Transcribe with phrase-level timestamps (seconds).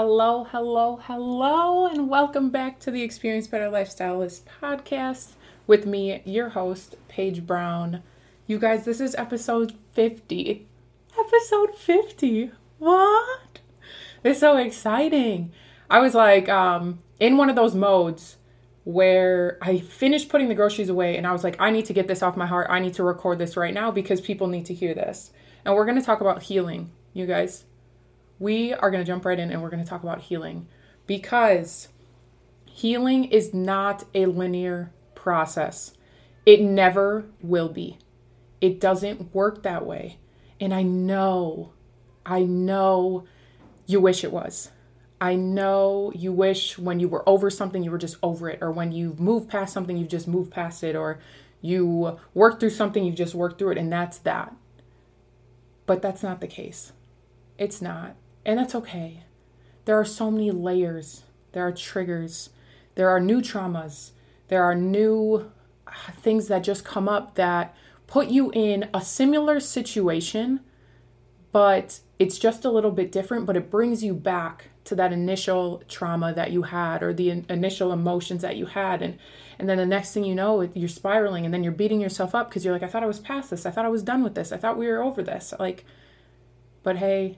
[0.00, 5.30] Hello, hello, hello, and welcome back to the Experience Better Lifestylist podcast
[5.66, 8.04] with me, your host, Paige Brown.
[8.46, 10.68] You guys, this is episode 50.
[11.18, 12.52] Episode 50.
[12.78, 13.58] What?
[14.22, 15.50] It's so exciting.
[15.90, 18.36] I was like um, in one of those modes
[18.84, 22.06] where I finished putting the groceries away and I was like, I need to get
[22.06, 22.68] this off my heart.
[22.70, 25.32] I need to record this right now because people need to hear this.
[25.64, 27.64] And we're going to talk about healing, you guys.
[28.38, 30.68] We are going to jump right in and we're going to talk about healing
[31.06, 31.88] because
[32.66, 35.92] healing is not a linear process.
[36.46, 37.98] It never will be.
[38.60, 40.18] It doesn't work that way.
[40.60, 41.72] And I know,
[42.24, 43.24] I know
[43.86, 44.70] you wish it was.
[45.20, 48.70] I know you wish when you were over something, you were just over it, or
[48.70, 51.18] when you moved past something, you've just moved past it, or
[51.60, 54.54] you worked through something, you've just worked through it, and that's that.
[55.86, 56.92] But that's not the case.
[57.56, 58.14] It's not.
[58.44, 59.24] And that's okay.
[59.84, 62.50] There are so many layers, there are triggers,
[62.94, 64.10] there are new traumas,
[64.48, 65.50] there are new
[65.86, 67.74] uh, things that just come up that
[68.06, 70.60] put you in a similar situation,
[71.52, 75.82] but it's just a little bit different, but it brings you back to that initial
[75.86, 79.18] trauma that you had or the in- initial emotions that you had and
[79.58, 82.48] and then the next thing you know you're spiraling and then you're beating yourself up
[82.48, 83.66] because you're like I thought I was past this.
[83.66, 84.50] I thought I was done with this.
[84.50, 85.52] I thought we were over this.
[85.58, 85.84] Like
[86.82, 87.36] but hey,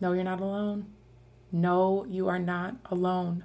[0.00, 0.86] no you're not alone.
[1.52, 3.44] No, you are not alone.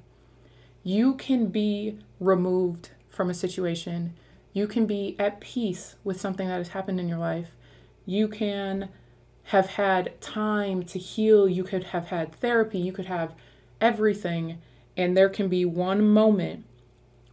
[0.84, 4.16] You can be removed from a situation.
[4.54, 7.56] You can be at peace with something that has happened in your life.
[8.06, 8.90] You can
[9.44, 13.34] have had time to heal, you could have had therapy, you could have
[13.82, 14.62] everything,
[14.96, 16.66] and there can be one moment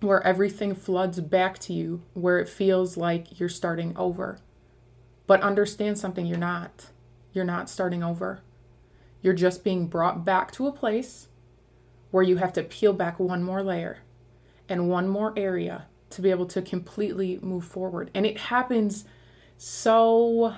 [0.01, 4.39] where everything floods back to you, where it feels like you're starting over.
[5.27, 6.87] But understand something you're not.
[7.33, 8.41] You're not starting over.
[9.27, 11.27] You're just being brought back to a place
[12.13, 13.99] where you have to peel back one more layer
[14.69, 18.09] and one more area to be able to completely move forward.
[18.15, 19.05] And it happens
[19.59, 20.55] so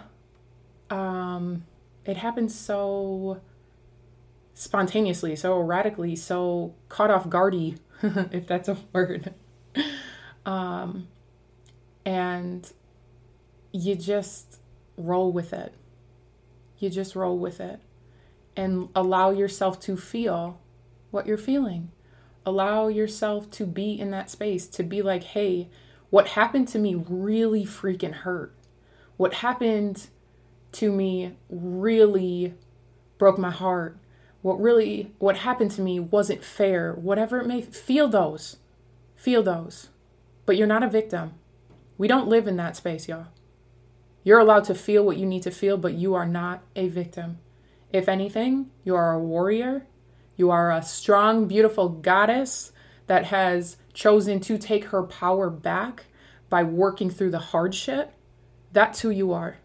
[0.90, 1.64] um,
[2.04, 3.40] it happens so
[4.52, 9.32] spontaneously, so erratically, so caught off guardy, if that's a word.
[10.44, 11.08] um,
[12.04, 12.70] and
[13.72, 14.60] you just
[14.98, 15.72] roll with it.
[16.78, 17.80] You just roll with it
[18.58, 20.60] and allow yourself to feel
[21.12, 21.92] what you're feeling.
[22.44, 25.68] Allow yourself to be in that space, to be like, hey,
[26.10, 28.52] what happened to me really freaking hurt.
[29.16, 30.08] What happened
[30.72, 32.54] to me really
[33.16, 33.96] broke my heart.
[34.42, 36.94] What really what happened to me wasn't fair.
[36.94, 38.56] Whatever it may feel those.
[39.14, 39.90] Feel those.
[40.46, 41.34] But you're not a victim.
[41.96, 43.28] We don't live in that space, y'all.
[44.24, 47.38] You're allowed to feel what you need to feel, but you are not a victim.
[47.92, 49.86] If anything, you are a warrior.
[50.36, 52.72] You are a strong, beautiful goddess
[53.06, 56.04] that has chosen to take her power back
[56.48, 58.12] by working through the hardship.
[58.72, 59.58] That's who you are.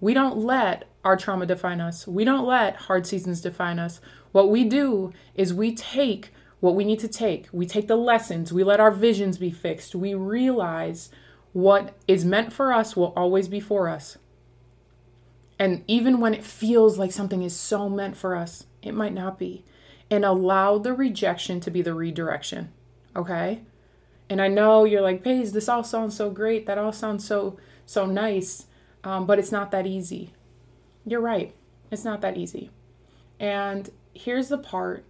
[0.00, 2.06] We don't let our trauma define us.
[2.06, 4.00] We don't let hard seasons define us.
[4.32, 7.48] What we do is we take what we need to take.
[7.52, 8.52] We take the lessons.
[8.52, 9.94] We let our visions be fixed.
[9.94, 11.10] We realize
[11.52, 14.18] what is meant for us will always be for us.
[15.58, 19.38] And even when it feels like something is so meant for us, it might not
[19.38, 19.64] be.
[20.10, 22.72] And allow the rejection to be the redirection.
[23.16, 23.62] Okay?
[24.30, 26.66] And I know you're like, Paige, this all sounds so great.
[26.66, 28.66] That all sounds so so nice.
[29.02, 30.32] Um, but it's not that easy.
[31.06, 31.54] You're right.
[31.90, 32.70] It's not that easy.
[33.40, 35.04] And here's the part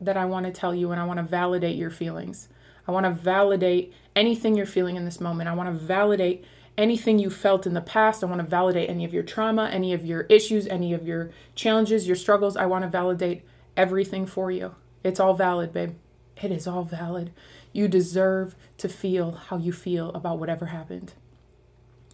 [0.00, 2.48] that I want to tell you, and I want to validate your feelings.
[2.88, 5.48] I want to validate anything you're feeling in this moment.
[5.48, 6.44] I want to validate
[6.78, 8.22] anything you felt in the past.
[8.22, 11.30] I want to validate any of your trauma, any of your issues, any of your
[11.54, 12.56] challenges, your struggles.
[12.56, 13.44] I want to validate
[13.76, 14.74] everything for you.
[15.02, 15.94] It's all valid, babe.
[16.42, 17.32] It is all valid.
[17.72, 21.12] You deserve to feel how you feel about whatever happened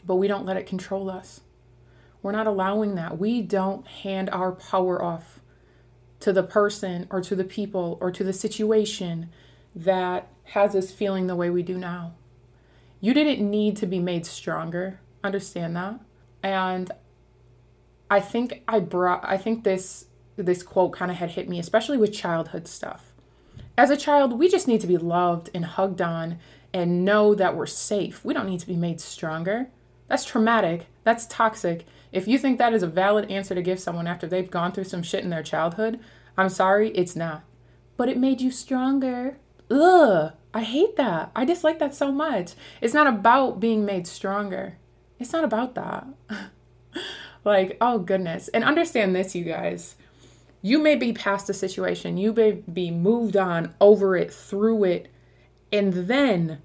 [0.07, 1.41] but we don't let it control us.
[2.23, 3.19] We're not allowing that.
[3.19, 5.41] We don't hand our power off
[6.21, 9.31] to the person or to the people or to the situation
[9.75, 12.15] that has us feeling the way we do now.
[13.03, 15.01] You didn't need to be made stronger.
[15.25, 15.99] Understand that?
[16.43, 16.91] And
[18.09, 20.07] I think I brought I think this
[20.37, 23.13] this quote kind of had hit me especially with childhood stuff.
[23.77, 26.39] As a child, we just need to be loved and hugged on
[26.73, 28.25] and know that we're safe.
[28.25, 29.69] We don't need to be made stronger.
[30.07, 30.87] That's traumatic.
[31.03, 31.87] That's toxic.
[32.13, 34.85] If you think that is a valid answer to give someone after they've gone through
[34.85, 35.99] some shit in their childhood,
[36.37, 37.43] I'm sorry, it's not.
[37.97, 39.39] But it made you stronger.
[39.73, 41.31] Ugh, I hate that.
[41.35, 42.53] I dislike that so much.
[42.81, 44.77] It's not about being made stronger.
[45.19, 46.07] It's not about that.
[47.45, 48.49] like, oh goodness.
[48.49, 49.97] And understand this, you guys.
[50.61, 55.09] You may be past a situation, you may be moved on, over it, through it,
[55.73, 56.63] and then,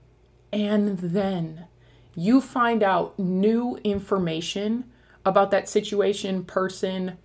[0.53, 1.65] and then
[2.13, 4.83] you find out new information
[5.25, 7.17] about that situation, person,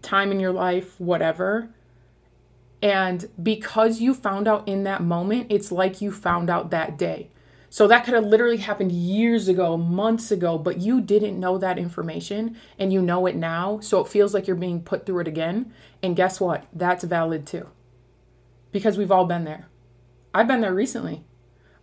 [0.00, 1.68] time in your life, whatever.
[2.82, 7.30] And because you found out in that moment, it's like you found out that day.
[7.72, 11.78] So that could have literally happened years ago, months ago, but you didn't know that
[11.78, 13.78] information and you know it now.
[13.78, 15.72] So it feels like you're being put through it again.
[16.02, 16.64] And guess what?
[16.72, 17.68] That's valid too.
[18.72, 19.68] Because we've all been there.
[20.34, 21.24] I've been there recently.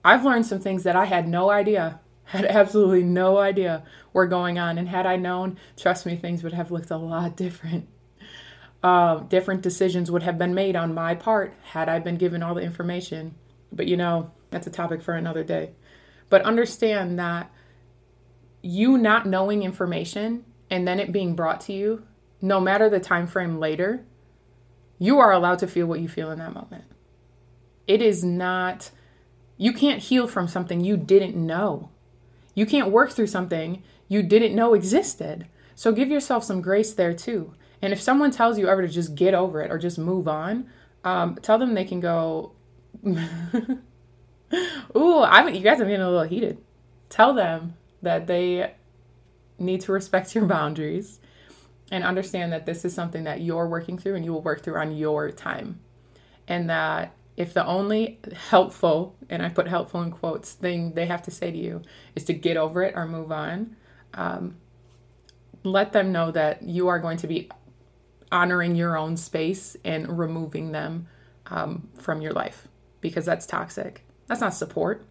[0.03, 4.59] I've learned some things that I had no idea, had absolutely no idea were going
[4.59, 4.77] on.
[4.77, 7.87] And had I known, trust me, things would have looked a lot different.
[8.87, 12.55] Uh, different decisions would have been made on my part had I been given all
[12.55, 13.35] the information.
[13.69, 15.71] But you know, that's a topic for another day.
[16.29, 17.51] But understand that
[18.61, 22.07] you not knowing information and then it being brought to you,
[22.41, 24.05] no matter the time frame later,
[24.97, 26.85] you are allowed to feel what you feel in that moment.
[27.87, 28.91] It is not
[29.57, 31.89] you can't heal from something you didn't know.
[32.55, 35.49] You can't work through something you didn't know existed.
[35.75, 37.53] So give yourself some grace there too.
[37.81, 40.69] And if someone tells you ever to just get over it or just move on,
[41.03, 42.53] um, tell them they can go.
[44.95, 46.57] Ooh, I'm, you guys are getting a little heated.
[47.09, 48.73] Tell them that they
[49.59, 51.19] need to respect your boundaries
[51.91, 54.77] and understand that this is something that you're working through and you will work through
[54.77, 55.79] on your time.
[56.47, 58.19] And that if the only
[58.49, 61.81] helpful, and I put helpful in quotes, thing they have to say to you
[62.15, 63.75] is to get over it or move on,
[64.13, 64.55] um,
[65.63, 67.49] let them know that you are going to be
[68.31, 71.07] honoring your own space and removing them
[71.47, 72.67] um, from your life
[73.01, 74.05] because that's toxic.
[74.27, 75.05] That's not support.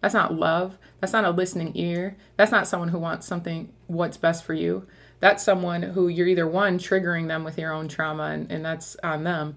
[0.00, 0.78] That's not love.
[1.00, 2.16] That's not a listening ear.
[2.36, 4.86] That's not someone who wants something, what's best for you.
[5.20, 8.96] That's someone who you're either one, triggering them with your own trauma, and, and that's
[9.02, 9.56] on them.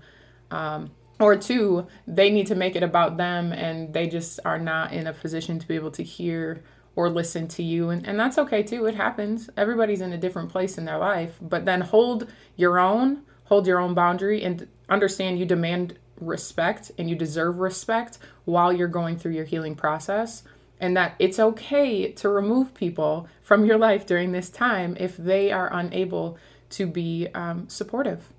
[0.51, 4.93] Um, or two, they need to make it about them and they just are not
[4.93, 6.63] in a position to be able to hear
[6.97, 7.91] or listen to you.
[7.91, 8.87] And, and that's okay too.
[8.87, 9.51] It happens.
[9.55, 11.37] Everybody's in a different place in their life.
[11.39, 17.07] But then hold your own, hold your own boundary, and understand you demand respect and
[17.07, 20.41] you deserve respect while you're going through your healing process.
[20.79, 25.51] And that it's okay to remove people from your life during this time if they
[25.51, 26.37] are unable
[26.71, 28.33] to be um, supportive.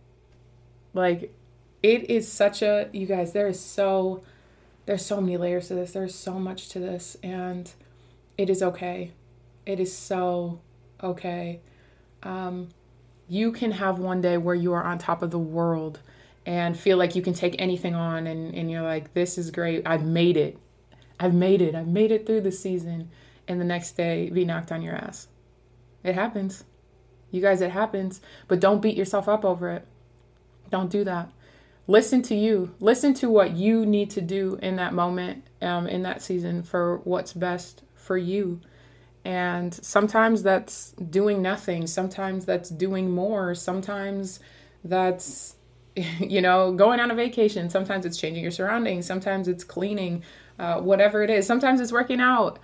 [0.94, 1.32] Like,
[1.80, 4.24] it is such a, you guys, there is so,
[4.86, 5.92] there's so many layers to this.
[5.92, 7.16] There's so much to this.
[7.22, 7.70] And
[8.38, 9.10] it is okay.
[9.66, 10.60] It is so
[11.02, 11.60] okay.
[12.22, 12.68] Um,
[13.28, 16.00] you can have one day where you are on top of the world
[16.46, 19.86] and feel like you can take anything on and, and you're like, this is great.
[19.86, 20.56] I've made it.
[21.20, 21.74] I've made it.
[21.74, 23.10] I've made it through the season.
[23.48, 25.28] And the next day be knocked on your ass.
[26.04, 26.64] It happens.
[27.30, 28.20] You guys, it happens.
[28.46, 29.86] But don't beat yourself up over it.
[30.70, 31.30] Don't do that.
[31.86, 32.74] Listen to you.
[32.78, 36.98] Listen to what you need to do in that moment, um, in that season for
[37.04, 38.60] what's best for you.
[39.24, 41.86] And sometimes that's doing nothing.
[41.86, 43.54] Sometimes that's doing more.
[43.54, 44.40] Sometimes
[44.82, 45.54] that's
[46.20, 47.70] you know, going on a vacation.
[47.70, 49.06] Sometimes it's changing your surroundings.
[49.06, 50.22] Sometimes it's cleaning,
[50.58, 51.46] uh, whatever it is.
[51.46, 52.58] Sometimes it's working out.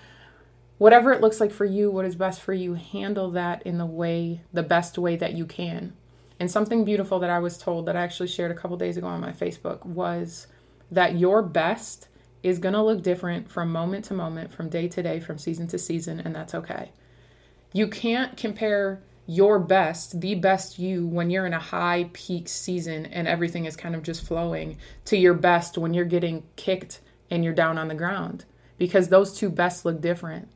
[0.79, 3.87] Whatever it looks like for you, what is best for you, handle that in the
[3.87, 5.93] way, the best way that you can.
[6.41, 9.07] And something beautiful that I was told that I actually shared a couple days ago
[9.07, 10.49] on my Facebook was
[10.91, 12.09] that your best
[12.45, 15.67] is going to look different from moment to moment, from day to day, from season
[15.67, 16.93] to season, and that's okay.
[17.73, 23.07] You can't compare your best, the best you, when you're in a high peak season
[23.07, 27.43] and everything is kind of just flowing, to your best when you're getting kicked and
[27.43, 28.45] you're down on the ground.
[28.77, 30.49] Because those two bests look different.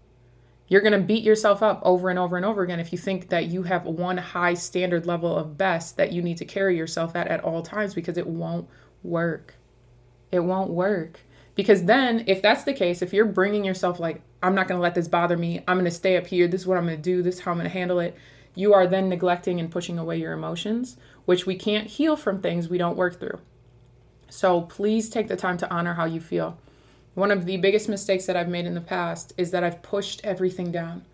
[0.67, 3.31] You're going to beat yourself up over and over and over again if you think
[3.31, 7.17] that you have one high standard level of best that you need to carry yourself
[7.17, 8.69] at at all times because it won't
[9.03, 9.55] work.
[10.31, 11.21] It won't work.
[11.59, 14.83] Because then, if that's the case, if you're bringing yourself like, I'm not going to
[14.83, 16.99] let this bother me, I'm going to stay up here, this is what I'm going
[16.99, 18.17] to do, this is how I'm going to handle it,
[18.55, 22.69] you are then neglecting and pushing away your emotions, which we can't heal from things
[22.69, 23.41] we don't work through.
[24.29, 26.57] So please take the time to honor how you feel.
[27.15, 30.21] One of the biggest mistakes that I've made in the past is that I've pushed
[30.23, 31.05] everything down.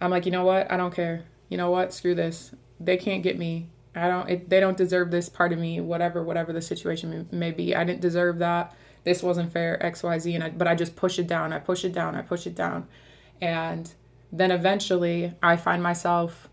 [0.00, 0.72] I'm like, you know what?
[0.72, 1.22] I don't care.
[1.48, 1.94] You know what?
[1.94, 2.50] Screw this.
[2.80, 3.68] They can't get me.
[3.94, 4.28] I don't.
[4.28, 5.80] It, they don't deserve this part of me.
[5.80, 7.76] Whatever, whatever the situation may be.
[7.76, 8.74] I didn't deserve that.
[9.04, 9.80] This wasn't fair.
[9.84, 10.34] X, Y, Z.
[10.34, 11.52] And I, but I just push it down.
[11.52, 12.14] I push it down.
[12.14, 12.88] I push it down,
[13.40, 13.92] and
[14.32, 16.48] then eventually I find myself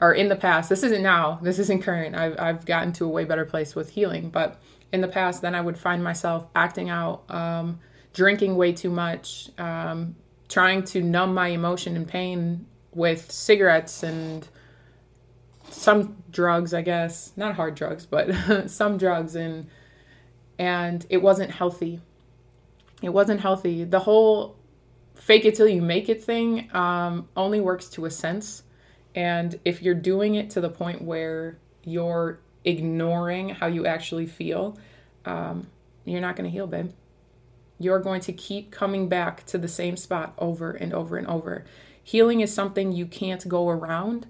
[0.00, 2.14] or in the past, this isn't now, this isn't current.
[2.14, 4.60] I've, I've gotten to a way better place with healing, but
[4.92, 7.80] in the past, then I would find myself acting out, um,
[8.12, 10.16] drinking way too much, um,
[10.48, 14.46] trying to numb my emotion and pain with cigarettes and
[15.70, 18.30] some drugs, I guess, not hard drugs, but
[18.70, 19.66] some drugs and
[20.58, 22.00] and it wasn't healthy.
[23.02, 23.84] It wasn't healthy.
[23.84, 24.56] The whole
[25.14, 28.62] fake it till you make it thing um, only works to a sense.
[29.14, 34.78] And if you're doing it to the point where you're ignoring how you actually feel,
[35.24, 35.68] um,
[36.04, 36.92] you're not going to heal, babe.
[37.78, 41.64] You're going to keep coming back to the same spot over and over and over.
[42.02, 44.26] Healing is something you can't go around,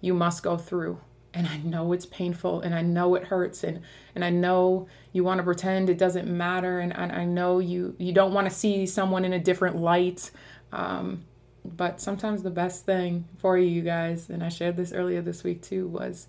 [0.00, 1.00] you must go through.
[1.32, 3.82] And I know it's painful and I know it hurts and,
[4.14, 7.94] and I know you want to pretend it doesn't matter and, and I know you,
[7.98, 10.32] you don't want to see someone in a different light.
[10.72, 11.24] Um,
[11.64, 15.44] but sometimes the best thing for you, you guys, and I shared this earlier this
[15.44, 16.26] week too, was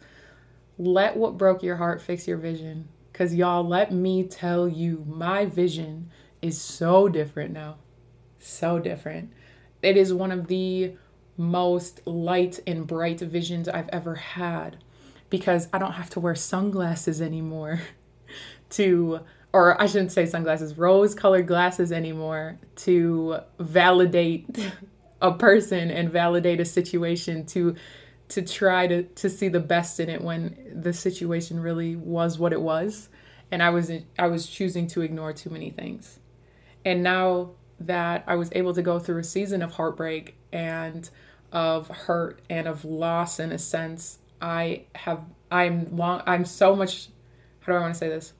[0.77, 2.87] let what broke your heart fix your vision.
[3.11, 6.09] Because y'all, let me tell you, my vision
[6.41, 7.77] is so different now.
[8.39, 9.31] So different.
[9.81, 10.95] It is one of the
[11.37, 14.77] most light and bright visions I've ever had
[15.31, 17.81] because I don't have to wear sunglasses anymore
[18.71, 19.21] to,
[19.51, 24.45] or I shouldn't say sunglasses, rose colored glasses anymore to validate
[25.21, 27.75] a person and validate a situation to
[28.27, 32.53] to try to to see the best in it when the situation really was what
[32.53, 33.09] it was
[33.51, 36.19] and I was I was choosing to ignore too many things.
[36.85, 41.09] And now that I was able to go through a season of heartbreak and
[41.51, 45.21] of hurt and of loss in a sense, I have
[45.51, 47.09] I'm long I'm so much
[47.61, 48.33] how do I want to say this?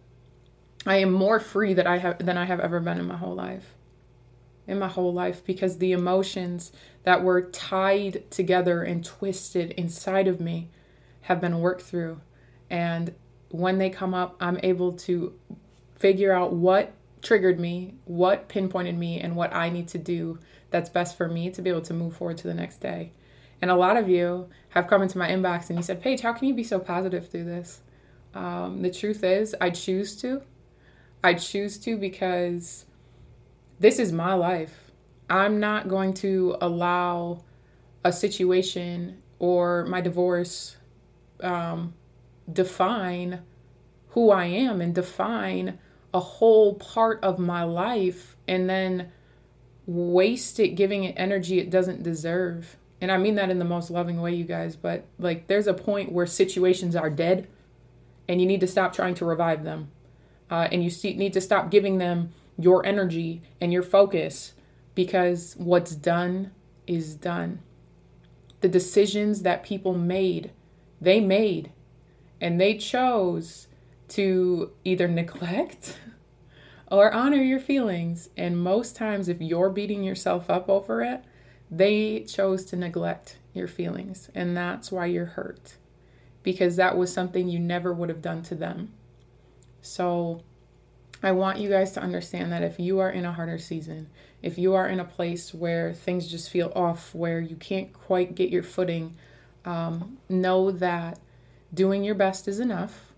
[0.86, 3.36] I am more free that I have than I have ever been in my whole
[3.36, 3.76] life.
[4.68, 6.72] In my whole life because the emotions
[7.04, 10.70] that were tied together and twisted inside of me
[11.22, 12.22] have been worked through
[12.70, 13.14] and
[13.52, 15.34] when they come up, I'm able to
[16.00, 20.40] figure out what triggered me, what pinpointed me, and what I need to do
[20.72, 23.12] that's best for me to be able to move forward to the next day.
[23.62, 26.34] And a lot of you have come into my inbox and you said, Paige, how
[26.34, 27.82] can you be so positive through this?
[28.34, 30.42] Um, the truth is, I choose to.
[31.24, 32.86] I choose to because
[33.80, 34.92] this is my life.
[35.30, 37.44] I'm not going to allow
[38.04, 40.78] a situation or my divorce
[41.42, 41.94] um,
[42.52, 43.42] define
[44.10, 45.80] who I am and define
[46.14, 49.12] a whole part of my life and then
[49.86, 52.78] waste it giving it energy it doesn't deserve.
[53.02, 55.74] And I mean that in the most loving way, you guys, but like there's a
[55.74, 57.48] point where situations are dead
[58.28, 59.90] and you need to stop trying to revive them.
[60.50, 64.54] Uh, and you need to stop giving them your energy and your focus
[64.94, 66.52] because what's done
[66.86, 67.60] is done.
[68.60, 70.52] The decisions that people made,
[71.00, 71.72] they made
[72.40, 73.68] and they chose
[74.10, 75.98] to either neglect
[76.92, 78.30] or honor your feelings.
[78.36, 81.24] And most times, if you're beating yourself up over it,
[81.72, 84.30] they chose to neglect your feelings.
[84.36, 85.78] And that's why you're hurt
[86.44, 88.92] because that was something you never would have done to them.
[89.82, 90.42] So,
[91.24, 94.10] I want you guys to understand that if you are in a harder season,
[94.42, 98.34] if you are in a place where things just feel off, where you can't quite
[98.34, 99.16] get your footing,
[99.64, 101.20] um, know that
[101.74, 103.14] doing your best is enough.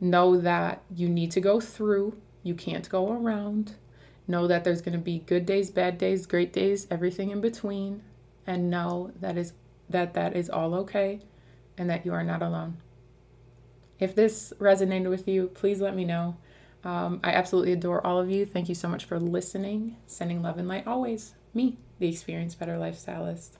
[0.00, 3.76] Know that you need to go through, you can't go around.
[4.26, 8.02] Know that there's going to be good days, bad days, great days, everything in between,
[8.46, 9.52] and know that is
[9.90, 11.20] that that is all okay
[11.76, 12.78] and that you are not alone.
[13.98, 16.36] If this resonated with you, please let me know.
[16.84, 18.44] Um, I absolutely adore all of you.
[18.44, 19.96] Thank you so much for listening.
[20.06, 21.34] Sending love and light always.
[21.54, 23.50] Me, the Experience Better Lifestylist.